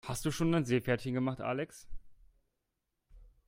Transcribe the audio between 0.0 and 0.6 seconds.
Hast du schon